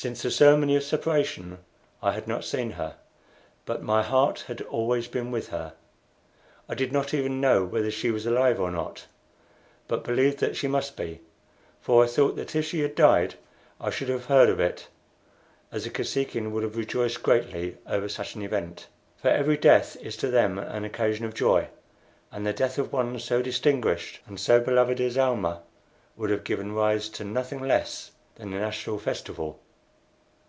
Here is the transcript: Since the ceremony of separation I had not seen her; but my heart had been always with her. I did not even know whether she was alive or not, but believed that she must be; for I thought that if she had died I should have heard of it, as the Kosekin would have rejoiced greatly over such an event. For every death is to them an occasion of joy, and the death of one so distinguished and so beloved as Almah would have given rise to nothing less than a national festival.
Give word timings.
Since 0.00 0.22
the 0.22 0.30
ceremony 0.30 0.76
of 0.76 0.84
separation 0.84 1.58
I 2.00 2.12
had 2.12 2.28
not 2.28 2.44
seen 2.44 2.70
her; 2.70 2.94
but 3.66 3.82
my 3.82 4.04
heart 4.04 4.44
had 4.46 4.58
been 4.58 4.66
always 4.68 5.12
with 5.12 5.48
her. 5.48 5.72
I 6.68 6.76
did 6.76 6.92
not 6.92 7.12
even 7.12 7.40
know 7.40 7.64
whether 7.64 7.90
she 7.90 8.12
was 8.12 8.24
alive 8.24 8.60
or 8.60 8.70
not, 8.70 9.06
but 9.88 10.04
believed 10.04 10.38
that 10.38 10.54
she 10.54 10.68
must 10.68 10.96
be; 10.96 11.20
for 11.80 12.04
I 12.04 12.06
thought 12.06 12.36
that 12.36 12.54
if 12.54 12.64
she 12.64 12.78
had 12.78 12.94
died 12.94 13.34
I 13.80 13.90
should 13.90 14.08
have 14.08 14.26
heard 14.26 14.48
of 14.48 14.60
it, 14.60 14.86
as 15.72 15.82
the 15.82 15.90
Kosekin 15.90 16.52
would 16.52 16.62
have 16.62 16.76
rejoiced 16.76 17.24
greatly 17.24 17.76
over 17.84 18.08
such 18.08 18.36
an 18.36 18.42
event. 18.42 18.86
For 19.16 19.26
every 19.26 19.56
death 19.56 19.96
is 20.00 20.16
to 20.18 20.28
them 20.30 20.60
an 20.60 20.84
occasion 20.84 21.24
of 21.24 21.34
joy, 21.34 21.70
and 22.30 22.46
the 22.46 22.52
death 22.52 22.78
of 22.78 22.92
one 22.92 23.18
so 23.18 23.42
distinguished 23.42 24.20
and 24.28 24.38
so 24.38 24.60
beloved 24.60 25.00
as 25.00 25.18
Almah 25.18 25.62
would 26.16 26.30
have 26.30 26.44
given 26.44 26.70
rise 26.70 27.08
to 27.08 27.24
nothing 27.24 27.58
less 27.58 28.12
than 28.36 28.52
a 28.52 28.60
national 28.60 29.00
festival. 29.00 29.58